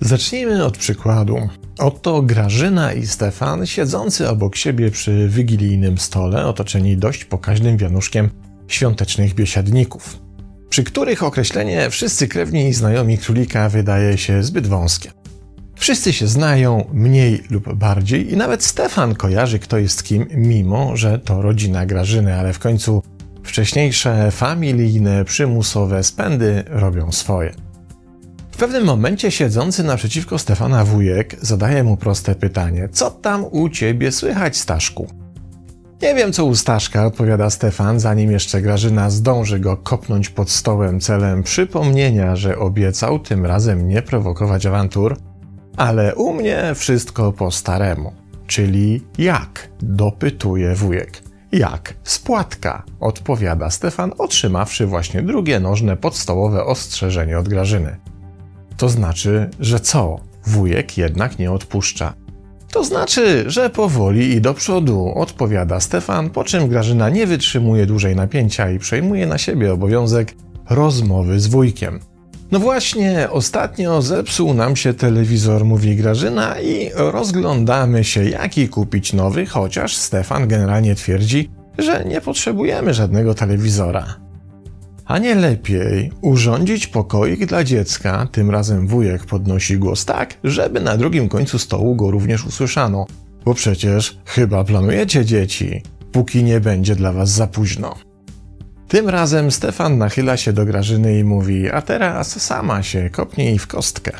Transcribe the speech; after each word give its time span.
Zacznijmy 0.00 0.64
od 0.64 0.78
przykładu. 0.78 1.48
Oto 1.78 2.22
Grażyna 2.22 2.92
i 2.92 3.06
Stefan 3.06 3.66
siedzący 3.66 4.28
obok 4.28 4.56
siebie 4.56 4.90
przy 4.90 5.28
wigilijnym 5.28 5.98
stole, 5.98 6.46
otoczeni 6.46 6.96
dość 6.96 7.24
pokaźnym 7.24 7.76
wianuszkiem 7.76 8.30
świątecznych 8.68 9.34
biesiadników, 9.34 10.18
przy 10.68 10.84
których 10.84 11.22
określenie 11.22 11.90
wszyscy 11.90 12.28
krewni 12.28 12.68
i 12.68 12.72
znajomi 12.72 13.18
królika 13.18 13.68
wydaje 13.68 14.18
się 14.18 14.42
zbyt 14.42 14.66
wąskie. 14.66 15.19
Wszyscy 15.80 16.12
się 16.12 16.26
znają 16.26 16.84
mniej 16.92 17.42
lub 17.50 17.74
bardziej 17.74 18.32
i 18.32 18.36
nawet 18.36 18.64
Stefan 18.64 19.14
kojarzy 19.14 19.58
kto 19.58 19.78
jest 19.78 20.02
kim, 20.02 20.26
mimo 20.34 20.96
że 20.96 21.18
to 21.18 21.42
rodzina 21.42 21.86
Grażyny, 21.86 22.34
ale 22.34 22.52
w 22.52 22.58
końcu 22.58 23.02
wcześniejsze 23.44 24.30
familijne, 24.30 25.24
przymusowe 25.24 26.04
spędy 26.04 26.64
robią 26.66 27.12
swoje. 27.12 27.54
W 28.52 28.56
pewnym 28.56 28.84
momencie 28.84 29.30
siedzący 29.30 29.84
naprzeciwko 29.84 30.38
Stefana 30.38 30.84
wujek 30.84 31.36
zadaje 31.40 31.84
mu 31.84 31.96
proste 31.96 32.34
pytanie: 32.34 32.88
Co 32.92 33.10
tam 33.10 33.44
u 33.50 33.68
ciebie 33.68 34.12
słychać, 34.12 34.56
Staszku? 34.56 35.06
Nie 36.02 36.14
wiem, 36.14 36.32
co 36.32 36.44
u 36.44 36.54
Staszka, 36.54 37.06
odpowiada 37.06 37.50
Stefan, 37.50 38.00
zanim 38.00 38.30
jeszcze 38.30 38.62
Grażyna 38.62 39.10
zdąży 39.10 39.60
go 39.60 39.76
kopnąć 39.76 40.28
pod 40.28 40.50
stołem 40.50 41.00
celem 41.00 41.42
przypomnienia, 41.42 42.36
że 42.36 42.58
obiecał 42.58 43.18
tym 43.18 43.46
razem 43.46 43.88
nie 43.88 44.02
prowokować 44.02 44.66
awantur, 44.66 45.16
ale 45.80 46.14
u 46.14 46.32
mnie 46.32 46.72
wszystko 46.74 47.32
po 47.32 47.50
staremu. 47.50 48.12
Czyli 48.46 49.02
jak? 49.18 49.68
dopytuje 49.82 50.74
wujek. 50.74 51.22
Jak? 51.52 51.94
Spłatka, 52.04 52.82
odpowiada 53.00 53.70
Stefan, 53.70 54.12
otrzymawszy 54.18 54.86
właśnie 54.86 55.22
drugie 55.22 55.60
nożne 55.60 55.96
podstawowe 55.96 56.64
ostrzeżenie 56.64 57.38
od 57.38 57.48
Grażyny. 57.48 57.96
To 58.76 58.88
znaczy, 58.88 59.50
że 59.60 59.80
co? 59.80 60.16
Wujek 60.46 60.98
jednak 60.98 61.38
nie 61.38 61.52
odpuszcza. 61.52 62.14
To 62.72 62.84
znaczy, 62.84 63.44
że 63.46 63.70
powoli 63.70 64.34
i 64.34 64.40
do 64.40 64.54
przodu, 64.54 65.12
odpowiada 65.16 65.80
Stefan, 65.80 66.30
po 66.30 66.44
czym 66.44 66.68
Grażyna 66.68 67.08
nie 67.08 67.26
wytrzymuje 67.26 67.86
dłużej 67.86 68.16
napięcia 68.16 68.70
i 68.70 68.78
przejmuje 68.78 69.26
na 69.26 69.38
siebie 69.38 69.72
obowiązek 69.72 70.34
rozmowy 70.70 71.40
z 71.40 71.46
wujkiem. 71.46 72.00
No 72.52 72.58
właśnie, 72.58 73.30
ostatnio 73.30 74.02
zepsuł 74.02 74.54
nam 74.54 74.76
się 74.76 74.94
telewizor, 74.94 75.64
mówi 75.64 75.96
Grażyna, 75.96 76.60
i 76.60 76.90
rozglądamy 76.94 78.04
się, 78.04 78.24
jaki 78.24 78.68
kupić 78.68 79.12
nowy, 79.12 79.46
chociaż 79.46 79.96
Stefan 79.96 80.48
generalnie 80.48 80.94
twierdzi, 80.94 81.50
że 81.78 82.04
nie 82.04 82.20
potrzebujemy 82.20 82.94
żadnego 82.94 83.34
telewizora. 83.34 84.16
A 85.04 85.18
nie 85.18 85.34
lepiej 85.34 86.12
urządzić 86.22 86.86
pokoik 86.86 87.46
dla 87.46 87.64
dziecka, 87.64 88.28
tym 88.32 88.50
razem 88.50 88.86
wujek 88.86 89.24
podnosi 89.24 89.78
głos 89.78 90.04
tak, 90.04 90.34
żeby 90.44 90.80
na 90.80 90.96
drugim 90.96 91.28
końcu 91.28 91.58
stołu 91.58 91.96
go 91.96 92.10
również 92.10 92.46
usłyszano. 92.46 93.06
Bo 93.44 93.54
przecież 93.54 94.18
chyba 94.24 94.64
planujecie 94.64 95.24
dzieci, 95.24 95.82
póki 96.12 96.44
nie 96.44 96.60
będzie 96.60 96.96
dla 96.96 97.12
was 97.12 97.30
za 97.30 97.46
późno. 97.46 98.09
Tym 98.90 99.08
razem 99.08 99.50
Stefan 99.50 99.98
nachyla 99.98 100.36
się 100.36 100.52
do 100.52 100.64
Grażyny 100.64 101.18
i 101.18 101.24
mówi: 101.24 101.70
A 101.70 101.82
teraz 101.82 102.42
sama 102.42 102.82
się 102.82 103.10
kopnij 103.10 103.58
w 103.58 103.66
kostkę. 103.66 104.12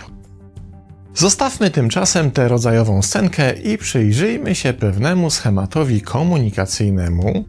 Zostawmy 1.15 1.71
tymczasem 1.71 2.31
tę 2.31 2.49
rodzajową 2.49 3.03
scenkę 3.03 3.53
i 3.53 3.79
przyjrzyjmy 3.79 4.55
się 4.55 4.73
pewnemu 4.73 5.31
schematowi 5.31 6.01
komunikacyjnemu, 6.01 7.45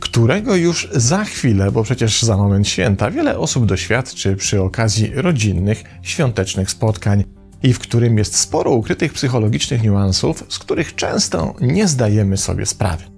którego 0.00 0.56
już 0.56 0.88
za 0.92 1.24
chwilę, 1.24 1.72
bo 1.72 1.82
przecież 1.82 2.22
za 2.22 2.36
moment 2.36 2.68
święta, 2.68 3.10
wiele 3.10 3.38
osób 3.38 3.66
doświadczy 3.66 4.36
przy 4.36 4.62
okazji 4.62 5.12
rodzinnych, 5.14 5.84
świątecznych 6.02 6.70
spotkań 6.70 7.24
i 7.62 7.72
w 7.72 7.78
którym 7.78 8.18
jest 8.18 8.36
sporo 8.36 8.70
ukrytych 8.70 9.12
psychologicznych 9.12 9.82
niuansów, 9.82 10.44
z 10.48 10.58
których 10.58 10.94
często 10.94 11.54
nie 11.60 11.88
zdajemy 11.88 12.36
sobie 12.36 12.66
sprawy. 12.66 13.13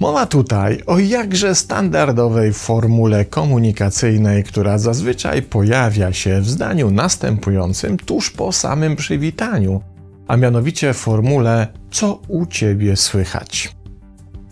Mowa 0.00 0.26
tutaj 0.26 0.82
o 0.86 0.98
jakże 0.98 1.54
standardowej 1.54 2.52
formule 2.52 3.24
komunikacyjnej, 3.24 4.44
która 4.44 4.78
zazwyczaj 4.78 5.42
pojawia 5.42 6.12
się 6.12 6.40
w 6.40 6.50
zdaniu 6.50 6.90
następującym 6.90 7.96
tuż 7.96 8.30
po 8.30 8.52
samym 8.52 8.96
przywitaniu, 8.96 9.80
a 10.28 10.36
mianowicie 10.36 10.94
formule 10.94 11.66
co 11.90 12.20
u 12.28 12.46
ciebie 12.46 12.96
słychać. 12.96 13.74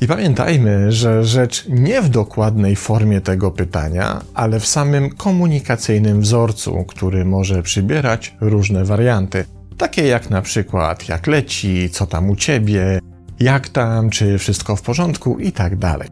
I 0.00 0.06
pamiętajmy, 0.06 0.92
że 0.92 1.24
rzecz 1.24 1.64
nie 1.68 2.02
w 2.02 2.08
dokładnej 2.08 2.76
formie 2.76 3.20
tego 3.20 3.50
pytania, 3.50 4.20
ale 4.34 4.60
w 4.60 4.66
samym 4.66 5.10
komunikacyjnym 5.10 6.20
wzorcu, 6.20 6.84
który 6.88 7.24
może 7.24 7.62
przybierać 7.62 8.36
różne 8.40 8.84
warianty, 8.84 9.44
takie 9.78 10.06
jak 10.06 10.30
na 10.30 10.42
przykład 10.42 11.08
jak 11.08 11.26
leci, 11.26 11.90
co 11.90 12.06
tam 12.06 12.30
u 12.30 12.36
ciebie, 12.36 13.00
jak 13.40 13.68
tam, 13.68 14.10
czy 14.10 14.38
wszystko 14.38 14.76
w 14.76 14.82
porządku 14.82 15.38
i 15.38 15.52
tak 15.52 15.76
dalej. 15.76 16.08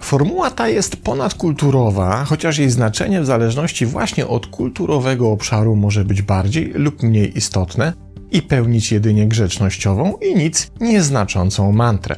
Formuła 0.00 0.50
ta 0.50 0.68
jest 0.68 0.96
ponadkulturowa, 0.96 2.24
chociaż 2.24 2.58
jej 2.58 2.70
znaczenie 2.70 3.20
w 3.20 3.26
zależności 3.26 3.86
właśnie 3.86 4.26
od 4.26 4.46
kulturowego 4.46 5.30
obszaru 5.30 5.76
może 5.76 6.04
być 6.04 6.22
bardziej 6.22 6.72
lub 6.74 7.02
mniej 7.02 7.38
istotne 7.38 7.92
i 8.30 8.42
pełnić 8.42 8.92
jedynie 8.92 9.28
grzecznościową 9.28 10.16
i 10.16 10.34
nic 10.34 10.70
nieznaczącą 10.80 11.72
mantrę. 11.72 12.16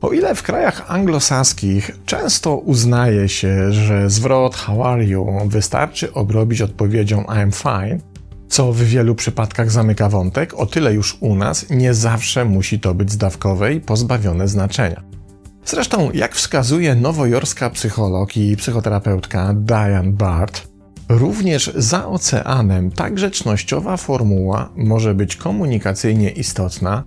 O 0.00 0.12
ile 0.12 0.34
w 0.34 0.42
krajach 0.42 0.90
anglosaskich 0.90 1.90
często 2.06 2.56
uznaje 2.56 3.28
się, 3.28 3.72
że 3.72 4.10
zwrot 4.10 4.54
how 4.54 4.84
are 4.84 5.04
you 5.04 5.26
wystarczy 5.46 6.12
obrobić 6.12 6.62
odpowiedzią 6.62 7.22
I'm 7.22 7.52
fine, 7.52 7.98
co 8.48 8.72
w 8.72 8.82
wielu 8.82 9.14
przypadkach 9.14 9.70
zamyka 9.70 10.08
wątek, 10.08 10.54
o 10.54 10.66
tyle 10.66 10.94
już 10.94 11.16
u 11.20 11.34
nas 11.34 11.70
nie 11.70 11.94
zawsze 11.94 12.44
musi 12.44 12.80
to 12.80 12.94
być 12.94 13.12
zdawkowe 13.12 13.74
i 13.74 13.80
pozbawione 13.80 14.48
znaczenia. 14.48 15.02
Zresztą, 15.64 16.10
jak 16.14 16.34
wskazuje 16.34 16.94
nowojorska 16.94 17.70
psycholog 17.70 18.36
i 18.36 18.56
psychoterapeutka 18.56 19.54
Diane 19.54 20.12
Bart, 20.12 20.68
również 21.08 21.72
za 21.76 22.06
oceanem 22.06 22.90
ta 22.90 23.10
grzecznościowa 23.10 23.96
formuła 23.96 24.72
może 24.76 25.14
być 25.14 25.36
komunikacyjnie 25.36 26.30
istotna, 26.30 27.04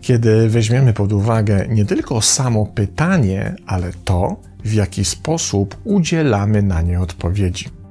kiedy 0.00 0.48
weźmiemy 0.48 0.92
pod 0.92 1.12
uwagę 1.12 1.66
nie 1.68 1.84
tylko 1.84 2.20
samo 2.20 2.66
pytanie, 2.66 3.56
ale 3.66 3.90
to, 4.04 4.36
w 4.64 4.72
jaki 4.72 5.04
sposób 5.04 5.76
udzielamy 5.84 6.62
na 6.62 6.82
nie 6.82 7.00
odpowiedzi. 7.00 7.81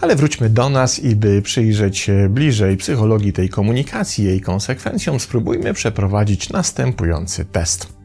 Ale 0.00 0.16
wróćmy 0.16 0.50
do 0.50 0.68
nas 0.68 0.98
i 0.98 1.16
by 1.16 1.42
przyjrzeć 1.42 1.98
się 1.98 2.28
bliżej 2.28 2.76
psychologii 2.76 3.32
tej 3.32 3.48
komunikacji 3.48 4.24
i 4.24 4.26
jej 4.26 4.40
konsekwencjom, 4.40 5.20
spróbujmy 5.20 5.74
przeprowadzić 5.74 6.50
następujący 6.50 7.44
test. 7.44 7.98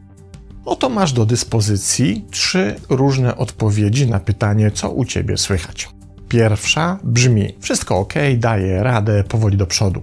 Oto 0.64 0.88
masz 0.88 1.12
do 1.12 1.26
dyspozycji 1.26 2.24
trzy 2.30 2.76
różne 2.88 3.36
odpowiedzi 3.36 4.10
na 4.10 4.20
pytanie, 4.20 4.70
co 4.70 4.90
u 4.90 5.04
ciebie 5.04 5.36
słychać. 5.36 5.88
Pierwsza 6.28 6.98
brzmi: 7.04 7.54
Wszystko 7.60 7.98
ok, 7.98 8.14
daję 8.36 8.82
radę, 8.82 9.24
powoli 9.24 9.56
do 9.56 9.66
przodu. 9.66 10.02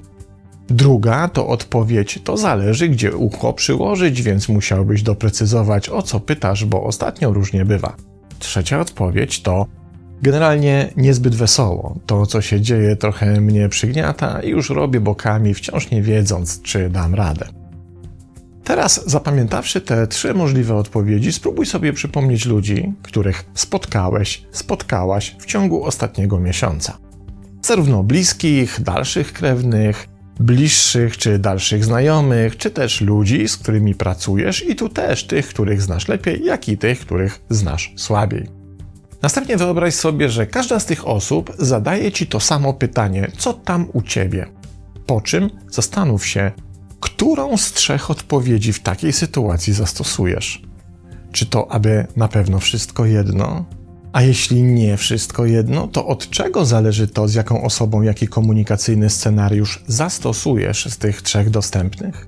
Druga 0.67 1.27
to 1.27 1.47
odpowiedź: 1.47 2.19
To 2.23 2.37
zależy, 2.37 2.89
gdzie 2.89 3.15
ucho 3.15 3.53
przyłożyć, 3.53 4.21
więc 4.21 4.49
musiałbyś 4.49 5.03
doprecyzować, 5.03 5.89
o 5.89 6.01
co 6.01 6.19
pytasz, 6.19 6.65
bo 6.65 6.83
ostatnio 6.83 7.33
różnie 7.33 7.65
bywa. 7.65 7.95
Trzecia 8.39 8.79
odpowiedź 8.79 9.41
to 9.41 9.65
Generalnie 10.21 10.89
niezbyt 10.97 11.35
wesoło. 11.35 11.99
To, 12.05 12.25
co 12.25 12.41
się 12.41 12.61
dzieje, 12.61 12.95
trochę 12.95 13.41
mnie 13.41 13.69
przygniata 13.69 14.41
i 14.41 14.49
już 14.49 14.69
robię 14.69 14.99
bokami, 14.99 15.53
wciąż 15.53 15.91
nie 15.91 16.01
wiedząc, 16.01 16.61
czy 16.61 16.89
dam 16.89 17.15
radę. 17.15 17.47
Teraz, 18.63 19.09
zapamiętawszy 19.09 19.81
te 19.81 20.07
trzy 20.07 20.33
możliwe 20.33 20.75
odpowiedzi, 20.75 21.31
spróbuj 21.31 21.65
sobie 21.65 21.93
przypomnieć 21.93 22.45
ludzi, 22.45 22.93
których 23.03 23.43
spotkałeś, 23.53 24.45
spotkałaś 24.51 25.35
w 25.39 25.45
ciągu 25.45 25.83
ostatniego 25.83 26.39
miesiąca. 26.39 26.97
Zarówno 27.61 28.03
bliskich, 28.03 28.81
dalszych 28.81 29.33
krewnych, 29.33 30.07
bliższych 30.39 31.17
czy 31.17 31.39
dalszych 31.39 31.85
znajomych, 31.85 32.57
czy 32.57 32.71
też 32.71 33.01
ludzi, 33.01 33.47
z 33.47 33.57
którymi 33.57 33.95
pracujesz, 33.95 34.69
i 34.69 34.75
tu 34.75 34.89
też 34.89 35.27
tych, 35.27 35.47
których 35.47 35.81
znasz 35.81 36.07
lepiej, 36.07 36.45
jak 36.45 36.69
i 36.69 36.77
tych, 36.77 36.99
których 36.99 37.41
znasz 37.49 37.93
słabiej. 37.95 38.60
Następnie 39.21 39.57
wyobraź 39.57 39.93
sobie, 39.93 40.29
że 40.29 40.47
każda 40.47 40.79
z 40.79 40.85
tych 40.85 41.07
osób 41.07 41.53
zadaje 41.59 42.11
ci 42.11 42.27
to 42.27 42.39
samo 42.39 42.73
pytanie: 42.73 43.31
co 43.37 43.53
tam 43.53 43.85
u 43.93 44.01
ciebie? 44.01 44.47
Po 45.05 45.21
czym 45.21 45.49
zastanów 45.71 46.25
się, 46.25 46.51
którą 46.99 47.57
z 47.57 47.71
trzech 47.71 48.11
odpowiedzi 48.11 48.73
w 48.73 48.79
takiej 48.79 49.13
sytuacji 49.13 49.73
zastosujesz. 49.73 50.61
Czy 51.31 51.45
to 51.45 51.71
aby 51.71 52.07
na 52.15 52.27
pewno 52.27 52.59
wszystko 52.59 53.05
jedno? 53.05 53.65
A 54.13 54.21
jeśli 54.21 54.63
nie 54.63 54.97
wszystko 54.97 55.45
jedno, 55.45 55.87
to 55.87 56.07
od 56.07 56.29
czego 56.29 56.65
zależy 56.65 57.07
to, 57.07 57.27
z 57.27 57.33
jaką 57.33 57.63
osobą 57.63 58.01
jaki 58.01 58.27
komunikacyjny 58.27 59.09
scenariusz 59.09 59.83
zastosujesz 59.87 60.85
z 60.85 60.97
tych 60.97 61.21
trzech 61.21 61.49
dostępnych? 61.49 62.27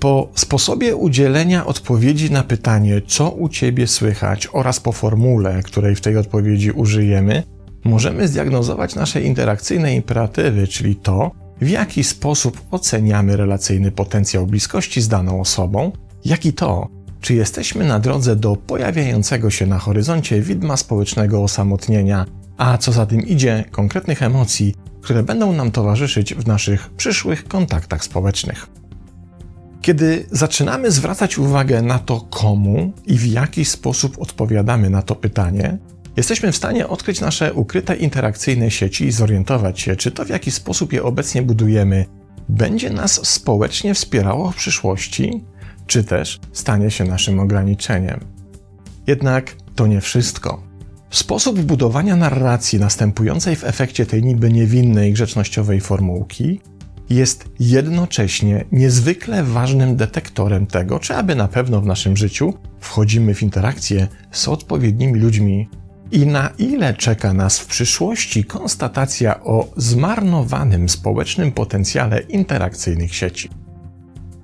Po 0.00 0.28
sposobie 0.34 0.96
udzielenia 0.96 1.66
odpowiedzi 1.66 2.30
na 2.30 2.42
pytanie, 2.42 3.02
co 3.06 3.30
u 3.30 3.48
ciebie 3.48 3.86
słychać, 3.86 4.48
oraz 4.52 4.80
po 4.80 4.92
formule, 4.92 5.62
której 5.62 5.94
w 5.94 6.00
tej 6.00 6.16
odpowiedzi 6.16 6.70
użyjemy, 6.70 7.42
możemy 7.84 8.28
zdiagnozować 8.28 8.94
nasze 8.94 9.22
interakcyjne 9.22 9.94
imperatywy, 9.94 10.66
czyli 10.66 10.96
to, 10.96 11.30
w 11.60 11.68
jaki 11.68 12.04
sposób 12.04 12.60
oceniamy 12.70 13.36
relacyjny 13.36 13.90
potencjał 13.90 14.46
bliskości 14.46 15.00
z 15.00 15.08
daną 15.08 15.40
osobą, 15.40 15.92
jak 16.24 16.46
i 16.46 16.52
to, 16.52 16.88
czy 17.20 17.34
jesteśmy 17.34 17.84
na 17.84 17.98
drodze 17.98 18.36
do 18.36 18.56
pojawiającego 18.56 19.50
się 19.50 19.66
na 19.66 19.78
horyzoncie 19.78 20.40
widma 20.40 20.76
społecznego 20.76 21.42
osamotnienia, 21.42 22.26
a 22.56 22.78
co 22.78 22.92
za 22.92 23.06
tym 23.06 23.20
idzie, 23.20 23.64
konkretnych 23.70 24.22
emocji, 24.22 24.74
które 25.00 25.22
będą 25.22 25.52
nam 25.52 25.70
towarzyszyć 25.70 26.34
w 26.34 26.46
naszych 26.46 26.90
przyszłych 26.90 27.48
kontaktach 27.48 28.04
społecznych. 28.04 28.77
Kiedy 29.88 30.26
zaczynamy 30.30 30.90
zwracać 30.90 31.38
uwagę 31.38 31.82
na 31.82 31.98
to, 31.98 32.20
komu 32.20 32.92
i 33.06 33.18
w 33.18 33.26
jaki 33.26 33.64
sposób 33.64 34.18
odpowiadamy 34.18 34.90
na 34.90 35.02
to 35.02 35.14
pytanie, 35.14 35.78
jesteśmy 36.16 36.52
w 36.52 36.56
stanie 36.56 36.88
odkryć 36.88 37.20
nasze 37.20 37.54
ukryte 37.54 37.96
interakcyjne 37.96 38.70
sieci 38.70 39.04
i 39.04 39.12
zorientować 39.12 39.80
się, 39.80 39.96
czy 39.96 40.10
to 40.10 40.24
w 40.24 40.28
jaki 40.28 40.50
sposób 40.50 40.92
je 40.92 41.02
obecnie 41.02 41.42
budujemy 41.42 42.04
będzie 42.48 42.90
nas 42.90 43.26
społecznie 43.28 43.94
wspierało 43.94 44.50
w 44.50 44.56
przyszłości, 44.56 45.44
czy 45.86 46.04
też 46.04 46.40
stanie 46.52 46.90
się 46.90 47.04
naszym 47.04 47.40
ograniczeniem. 47.40 48.20
Jednak 49.06 49.56
to 49.74 49.86
nie 49.86 50.00
wszystko. 50.00 50.62
Sposób 51.10 51.60
budowania 51.60 52.16
narracji 52.16 52.78
następującej 52.78 53.56
w 53.56 53.64
efekcie 53.64 54.06
tej 54.06 54.22
niby 54.22 54.52
niewinnej 54.52 55.12
grzecznościowej 55.12 55.80
formułki 55.80 56.60
jest 57.10 57.44
jednocześnie 57.60 58.64
niezwykle 58.72 59.44
ważnym 59.44 59.96
detektorem 59.96 60.66
tego, 60.66 60.98
czy 60.98 61.14
aby 61.14 61.34
na 61.34 61.48
pewno 61.48 61.80
w 61.80 61.86
naszym 61.86 62.16
życiu 62.16 62.54
wchodzimy 62.80 63.34
w 63.34 63.42
interakcję 63.42 64.08
z 64.32 64.48
odpowiednimi 64.48 65.20
ludźmi 65.20 65.68
i 66.12 66.26
na 66.26 66.50
ile 66.58 66.94
czeka 66.94 67.32
nas 67.32 67.58
w 67.58 67.66
przyszłości 67.66 68.44
konstatacja 68.44 69.44
o 69.44 69.68
zmarnowanym 69.76 70.88
społecznym 70.88 71.52
potencjale 71.52 72.20
interakcyjnych 72.20 73.14
sieci. 73.14 73.48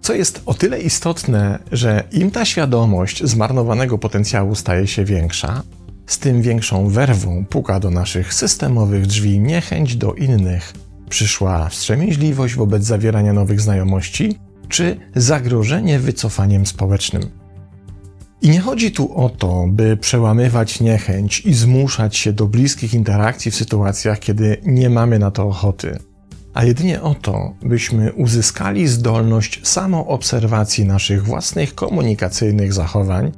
Co 0.01 0.15
jest 0.15 0.43
o 0.47 0.55
tyle 0.55 0.81
istotne, 0.81 1.59
że 1.73 2.05
im 2.13 2.31
ta 2.31 2.45
świadomość 2.45 3.25
zmarnowanego 3.25 3.99
potencjału 3.99 4.55
staje 4.55 4.87
się 4.87 5.05
większa, 5.05 5.63
z 6.07 6.19
tym 6.19 6.43
większą 6.43 6.89
werwą 6.89 7.45
puka 7.47 7.81
do 7.81 7.91
naszych 7.91 8.35
systemowych 8.35 9.07
drzwi 9.07 9.41
niechęć 9.41 9.97
do 9.97 10.15
innych. 10.15 10.73
Przyszła 11.09 11.69
wstrzemięźliwość 11.69 12.55
wobec 12.55 12.85
zawierania 12.85 13.33
nowych 13.33 13.61
znajomości, 13.61 14.39
czy 14.69 14.97
zagrożenie 15.15 15.99
wycofaniem 15.99 16.67
społecznym. 16.67 17.23
I 18.43 18.51
nie 18.51 18.61
chodzi 18.61 18.93
tu 18.93 19.15
o 19.17 19.29
to, 19.29 19.67
by 19.69 19.97
przełamywać 19.97 20.81
niechęć 20.81 21.41
i 21.41 21.55
zmuszać 21.55 22.17
się 22.17 22.33
do 22.33 22.47
bliskich 22.47 22.95
interakcji 22.95 23.51
w 23.51 23.57
sytuacjach, 23.57 24.19
kiedy 24.19 24.57
nie 24.65 24.91
mamy 24.91 25.19
na 25.19 25.31
to 25.31 25.45
ochoty, 25.45 25.99
a 26.55 26.65
jedynie 26.65 27.03
o 27.03 27.15
to, 27.15 27.55
byśmy 27.63 28.13
uzyskali 28.13 28.89
zdolność 28.89 29.61
samoobserwacji 29.63 30.85
naszych 30.85 31.25
własnych 31.25 31.75
komunikacyjnych 31.75 32.73
zachowań 32.73 33.33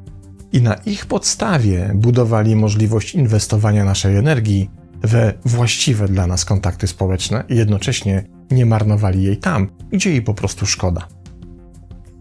i 0.53 0.63
na 0.63 0.75
ich 0.75 1.07
podstawie 1.07 1.93
budowali 1.95 2.57
możliwość 2.57 3.15
inwestowania 3.15 3.85
naszej 3.85 4.17
energii 4.17 4.71
we 5.07 5.35
właściwe 5.45 6.09
dla 6.09 6.27
nas 6.27 6.45
kontakty 6.45 6.87
społeczne 6.87 7.45
i 7.49 7.57
jednocześnie 7.57 8.25
nie 8.51 8.67
marnowali 8.67 9.23
jej 9.23 9.37
tam, 9.37 9.69
gdzie 9.93 10.11
jej 10.11 10.23
po 10.23 10.35
prostu 10.35 10.67
szkoda. 10.67 11.09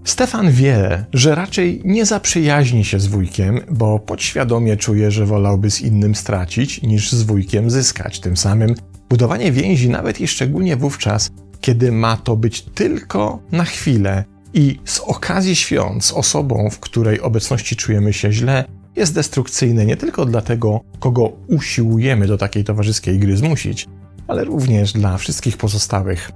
Stefan 0.03 0.51
wie, 0.51 1.05
że 1.13 1.35
raczej 1.35 1.81
nie 1.85 2.05
zaprzyjaźni 2.05 2.85
się 2.85 2.99
z 2.99 3.07
wujkiem, 3.07 3.59
bo 3.71 3.99
podświadomie 3.99 4.77
czuje, 4.77 5.11
że 5.11 5.25
wolałby 5.25 5.71
z 5.71 5.81
innym 5.81 6.15
stracić 6.15 6.81
niż 6.81 7.11
z 7.11 7.23
wujkiem 7.23 7.69
zyskać. 7.69 8.19
Tym 8.19 8.37
samym 8.37 8.75
budowanie 9.09 9.51
więzi, 9.51 9.89
nawet 9.89 10.21
i 10.21 10.27
szczególnie 10.27 10.75
wówczas, 10.75 11.29
kiedy 11.61 11.91
ma 11.91 12.17
to 12.17 12.35
być 12.35 12.61
tylko 12.61 13.39
na 13.51 13.63
chwilę 13.63 14.23
i 14.53 14.79
z 14.85 14.99
okazji 14.99 15.55
świąt 15.55 16.05
z 16.05 16.11
osobą, 16.11 16.69
w 16.69 16.79
której 16.79 17.21
obecności 17.21 17.75
czujemy 17.75 18.13
się 18.13 18.31
źle, 18.31 18.65
jest 18.95 19.13
destrukcyjne 19.13 19.85
nie 19.85 19.97
tylko 19.97 20.25
dla 20.25 20.41
tego, 20.41 20.81
kogo 20.99 21.31
usiłujemy 21.47 22.27
do 22.27 22.37
takiej 22.37 22.63
towarzyskiej 22.63 23.19
gry 23.19 23.37
zmusić, 23.37 23.87
ale 24.27 24.43
również 24.43 24.93
dla 24.93 25.17
wszystkich 25.17 25.57
pozostałych, 25.57 26.31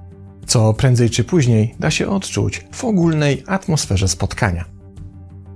co 0.46 0.74
prędzej 0.74 1.10
czy 1.10 1.24
później 1.24 1.74
da 1.78 1.90
się 1.90 2.08
odczuć 2.08 2.66
w 2.72 2.84
ogólnej 2.84 3.44
atmosferze 3.46 4.08
spotkania. 4.08 4.64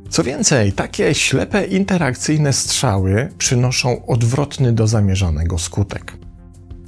Co 0.09 0.25
więcej, 0.25 0.73
takie 0.73 1.15
ślepe 1.15 1.65
interakcyjne 1.65 2.53
strzały 2.53 3.29
przynoszą 3.39 4.07
odwrotny 4.07 4.73
do 4.73 4.87
zamierzonego 4.87 5.59
skutek. 5.59 6.17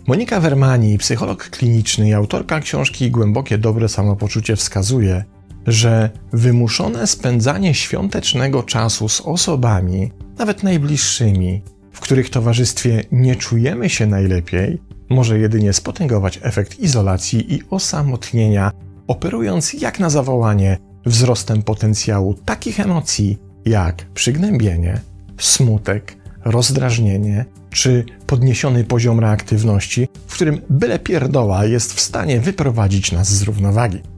Monika 0.07 0.41
Wermani, 0.41 0.99
psycholog 0.99 1.51
kliniczny 1.51 2.09
i 2.09 2.15
autorka 2.15 2.61
książki 2.61 3.11
Głębokie 3.11 3.59
dobre 3.59 3.89
samopoczucie 3.89 4.57
wskazuje, 4.57 5.25
że 5.67 6.11
wymuszone 6.33 7.07
spędzanie 7.07 7.75
świątecznego 7.75 8.63
czasu 8.63 9.09
z 9.09 9.21
osobami, 9.21 10.13
nawet 10.39 10.63
najbliższymi, 10.63 11.63
w 11.93 12.01
których 12.01 12.31
towarzystwie 12.31 13.05
nie 13.13 13.37
czujemy 13.37 13.89
się 13.91 14.07
najlepiej, 14.07 14.81
może 15.11 15.39
jedynie 15.39 15.73
spotęgować 15.73 16.41
efekt 16.43 16.79
izolacji 16.81 17.55
i 17.55 17.63
osamotnienia, 17.71 18.71
operując 19.07 19.73
jak 19.73 20.01
na 20.01 20.11
zawołanie 20.11 20.79
wzrostem 21.07 21.63
potencjału 21.63 22.35
takich 22.35 22.81
emocji 22.81 23.39
jak 23.65 24.07
przygnębienie, 24.15 25.01
smutek, 25.39 26.17
rozdrażnienie 26.45 27.45
czy 27.71 28.05
podniesiony 28.27 28.85
poziom 28.85 29.21
reaktywności, 29.21 30.09
w 30.27 30.35
którym 30.35 30.61
byle 30.71 30.99
pierdoła 30.99 31.65
jest 31.65 31.95
w 31.95 32.01
stanie 32.01 32.41
wyprowadzić 32.41 33.13
nas 33.13 33.29
z 33.29 33.43
równowagi 33.43 34.16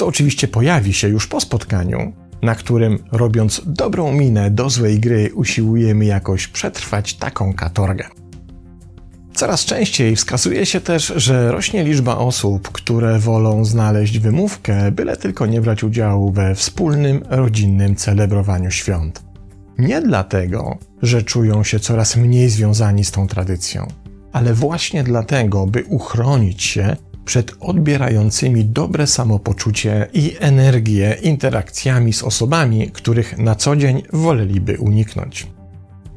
co 0.00 0.06
oczywiście 0.06 0.48
pojawi 0.48 0.92
się 0.92 1.08
już 1.08 1.26
po 1.26 1.40
spotkaniu, 1.40 2.12
na 2.42 2.54
którym 2.54 2.98
robiąc 3.12 3.62
dobrą 3.66 4.12
minę 4.12 4.50
do 4.50 4.70
złej 4.70 5.00
gry 5.00 5.30
usiłujemy 5.34 6.04
jakoś 6.04 6.48
przetrwać 6.48 7.14
taką 7.14 7.54
katorgę. 7.54 8.04
Coraz 9.34 9.64
częściej 9.64 10.16
wskazuje 10.16 10.66
się 10.66 10.80
też, 10.80 11.12
że 11.16 11.52
rośnie 11.52 11.84
liczba 11.84 12.16
osób, 12.16 12.68
które 12.72 13.18
wolą 13.18 13.64
znaleźć 13.64 14.18
wymówkę, 14.18 14.90
byle 14.92 15.16
tylko 15.16 15.46
nie 15.46 15.60
brać 15.60 15.84
udziału 15.84 16.32
we 16.32 16.54
wspólnym, 16.54 17.22
rodzinnym 17.28 17.96
celebrowaniu 17.96 18.70
świąt. 18.70 19.22
Nie 19.78 20.02
dlatego, 20.02 20.78
że 21.02 21.22
czują 21.22 21.64
się 21.64 21.80
coraz 21.80 22.16
mniej 22.16 22.48
związani 22.48 23.04
z 23.04 23.10
tą 23.10 23.26
tradycją, 23.26 23.86
ale 24.32 24.54
właśnie 24.54 25.04
dlatego, 25.04 25.66
by 25.66 25.84
uchronić 25.84 26.62
się 26.62 26.96
przed 27.30 27.52
odbierającymi 27.60 28.64
dobre 28.64 29.06
samopoczucie 29.06 30.08
i 30.12 30.36
energię 30.40 31.16
interakcjami 31.22 32.12
z 32.12 32.22
osobami, 32.22 32.90
których 32.90 33.38
na 33.38 33.54
co 33.54 33.76
dzień 33.76 34.02
woleliby 34.12 34.78
uniknąć. 34.78 35.46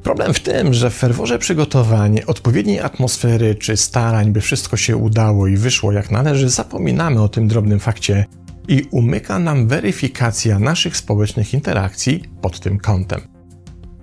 Problem 0.03 0.34
w 0.34 0.39
tym, 0.39 0.74
że 0.74 0.89
w 0.89 0.93
ferworze 0.93 1.39
przygotowań, 1.39 2.20
odpowiedniej 2.27 2.79
atmosfery 2.79 3.55
czy 3.55 3.77
starań, 3.77 4.32
by 4.32 4.41
wszystko 4.41 4.77
się 4.77 4.98
udało 4.98 5.48
i 5.48 5.58
wyszło 5.58 5.91
jak 5.91 6.12
należy, 6.12 6.50
zapominamy 6.50 7.22
o 7.22 7.29
tym 7.29 7.48
drobnym 7.48 7.79
fakcie 7.79 8.25
i 8.67 8.84
umyka 8.91 9.39
nam 9.39 9.67
weryfikacja 9.67 10.60
naszych 10.60 10.98
społecznych 10.98 11.53
interakcji 11.53 12.24
pod 12.41 12.60
tym 12.60 12.79
kątem. 12.79 13.22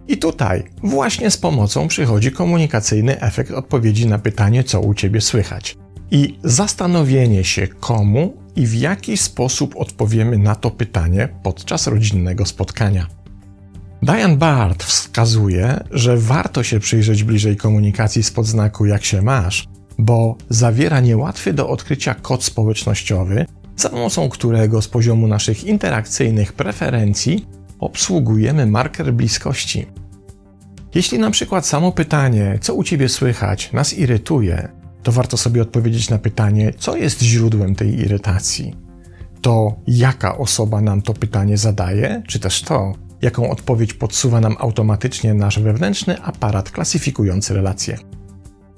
I 0.09 0.19
tutaj 0.19 0.63
właśnie 0.83 1.31
z 1.31 1.37
pomocą 1.37 1.89
przychodzi 1.89 2.33
komunikacyjny 2.33 3.21
efekt 3.21 3.51
odpowiedzi 3.51 4.07
na 4.07 4.19
pytanie, 4.19 4.65
co 4.65 4.81
u 4.81 4.95
ciebie 4.95 5.21
słychać 5.21 5.77
i 6.11 6.39
zastanowienie 6.45 7.45
się, 7.45 7.69
komu 7.69 8.37
i 8.57 8.67
w 8.67 8.75
jaki 8.75 9.17
sposób 9.17 9.75
odpowiemy 9.77 10.39
na 10.39 10.55
to 10.55 10.71
pytanie 10.71 11.29
podczas 11.43 11.87
rodzinnego 11.87 12.47
spotkania. 12.47 13.07
Diane 14.03 14.37
Bart 14.37 14.83
wskazuje, 14.83 15.85
że 15.91 16.17
warto 16.17 16.63
się 16.63 16.81
przyjrzeć 16.81 17.25
bliżej 17.25 17.57
komunikacji 17.57 18.23
spod 18.23 18.47
znaku 18.47 18.87
jak 18.87 19.05
się 19.05 19.23
masz, 19.23 19.69
bo 19.99 20.37
zawiera 20.49 21.01
niełatwy 21.01 21.53
do 21.53 21.69
odkrycia 21.69 22.15
kod 22.15 22.45
społecznościowy, 22.45 23.47
za 23.77 23.89
pomocą 23.89 24.29
którego 24.29 24.83
z 24.83 24.89
poziomu 24.89 25.27
naszych 25.27 25.65
interakcyjnych 25.65 26.53
preferencji 26.53 27.47
obsługujemy 27.79 28.67
marker 28.67 29.15
bliskości. 29.15 29.87
Jeśli 30.95 31.19
na 31.19 31.31
przykład 31.31 31.67
samo 31.67 31.93
pytanie, 31.93 32.59
co 32.61 32.75
u 32.75 32.85
ciebie 32.85 33.09
słychać, 33.09 33.73
nas 33.73 33.99
irytuje, 33.99 34.69
to 35.03 35.13
warto 35.13 35.37
sobie 35.37 35.63
odpowiedzieć 35.63 36.11
na 36.11 36.19
pytanie, 36.19 36.73
co 36.79 36.97
jest 36.97 37.23
źródłem 37.23 37.75
tej 37.75 38.01
irytacji. 38.01 38.75
To, 39.41 39.77
jaka 39.87 40.39
osoba 40.39 40.81
nam 40.81 41.03
to 41.03 41.15
pytanie 41.15 41.57
zadaje, 41.57 42.23
czy 42.29 42.39
też 42.39 42.63
to, 42.63 42.93
jaką 43.23 43.51
odpowiedź 43.51 43.95
podsuwa 43.95 44.41
nam 44.41 44.57
automatycznie 44.59 45.35
nasz 45.35 45.59
wewnętrzny 45.59 46.23
aparat 46.23 46.71
klasyfikujący 46.71 47.55
relacje. 47.55 47.99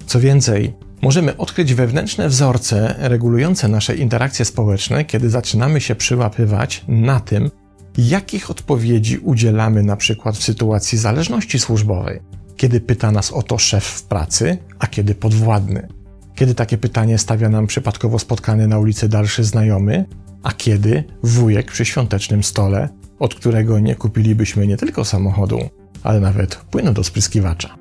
Co 0.05 0.19
więcej, 0.19 0.73
Możemy 1.03 1.37
odkryć 1.37 1.73
wewnętrzne 1.73 2.29
wzorce 2.29 2.95
regulujące 2.97 3.67
nasze 3.67 3.95
interakcje 3.95 4.45
społeczne, 4.45 5.05
kiedy 5.05 5.29
zaczynamy 5.29 5.81
się 5.81 5.95
przyłapywać 5.95 6.85
na 6.87 7.19
tym, 7.19 7.51
jakich 7.97 8.51
odpowiedzi 8.51 9.17
udzielamy 9.17 9.83
na 9.83 9.95
przykład 9.95 10.37
w 10.37 10.43
sytuacji 10.43 10.97
zależności 10.97 11.59
służbowej. 11.59 12.19
Kiedy 12.57 12.81
pyta 12.81 13.11
nas 13.11 13.31
o 13.31 13.43
to 13.43 13.57
szef 13.57 13.85
w 13.85 14.03
pracy, 14.03 14.57
a 14.79 14.87
kiedy 14.87 15.15
podwładny. 15.15 15.87
Kiedy 16.35 16.55
takie 16.55 16.77
pytanie 16.77 17.17
stawia 17.17 17.49
nam 17.49 17.67
przypadkowo 17.67 18.19
spotkany 18.19 18.67
na 18.67 18.79
ulicy 18.79 19.09
dalszy 19.09 19.43
znajomy, 19.43 20.05
a 20.43 20.51
kiedy 20.51 21.03
wujek 21.23 21.71
przy 21.71 21.85
świątecznym 21.85 22.43
stole, 22.43 22.89
od 23.19 23.35
którego 23.35 23.79
nie 23.79 23.95
kupilibyśmy 23.95 24.67
nie 24.67 24.77
tylko 24.77 25.05
samochodu, 25.05 25.69
ale 26.03 26.19
nawet 26.19 26.55
płynu 26.55 26.93
do 26.93 27.03
spryskiwacza. 27.03 27.75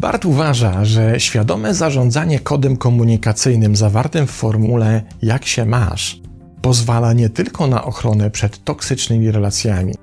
Bart 0.00 0.24
uważa, 0.24 0.84
że 0.84 1.20
świadome 1.20 1.74
zarządzanie 1.74 2.40
kodem 2.40 2.76
komunikacyjnym 2.76 3.76
zawartym 3.76 4.26
w 4.26 4.30
formule 4.30 5.02
jak 5.22 5.46
się 5.46 5.64
masz 5.66 6.24
pozwala 6.64 7.12
nie 7.12 7.28
tylko 7.28 7.66
na 7.66 7.84
ochronę 7.84 8.30
przed 8.30 8.64
toksycznymi 8.64 9.30
relacjami, 9.30 9.94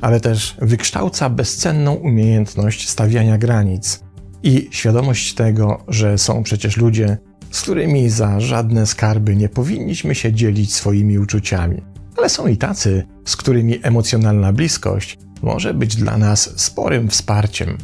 ale 0.00 0.20
też 0.20 0.56
wykształca 0.62 1.30
bezcenną 1.30 1.94
umiejętność 1.94 2.88
stawiania 2.88 3.38
granic 3.38 4.00
i 4.44 4.68
świadomość 4.70 5.34
tego, 5.34 5.84
że 5.88 6.18
są 6.18 6.42
przecież 6.42 6.76
ludzie, 6.76 7.18
z 7.50 7.62
którymi 7.62 8.10
za 8.10 8.40
żadne 8.40 8.86
skarby 8.86 9.36
nie 9.36 9.48
powinniśmy 9.48 10.14
się 10.14 10.32
dzielić 10.32 10.74
swoimi 10.74 11.18
uczuciami. 11.18 11.82
Ale 12.16 12.28
są 12.28 12.46
i 12.46 12.56
tacy, 12.56 13.04
z 13.24 13.36
którymi 13.36 13.78
emocjonalna 13.82 14.52
bliskość 14.52 15.18
może 15.42 15.74
być 15.74 15.96
dla 15.96 16.18
nas 16.18 16.60
sporym 16.60 17.08
wsparciem. 17.08 17.78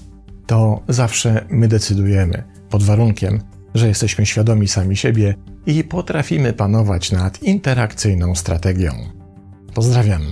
To 0.47 0.81
zawsze 0.88 1.47
my 1.50 1.69
decydujemy, 1.69 2.43
pod 2.71 2.83
warunkiem, 2.83 3.40
że 3.75 3.88
jesteśmy 3.88 4.26
świadomi 4.26 4.69
sami 4.69 4.97
siebie 4.97 5.35
i 5.67 5.85
potrafimy 5.85 6.52
panować 6.52 7.12
nad 7.12 7.43
interakcyjną 7.43 8.35
strategią. 8.35 8.93
Pozdrawiam. 9.75 10.23